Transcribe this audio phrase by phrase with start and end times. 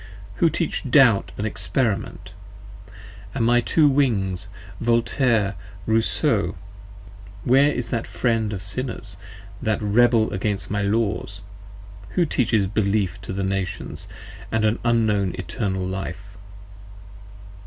[0.37, 2.31] Who teach Doubt & Experiment:
[2.85, 4.47] & my two Wings
[4.79, 5.53] Voltaire,
[5.85, 6.55] Rousseau.
[7.43, 9.15] Where is that Friend of Sinners?
[9.61, 11.43] that Rebel against my Laws?
[12.13, 16.35] 20 Who teaches Belief to the Nations, & an unknown Eternal Life.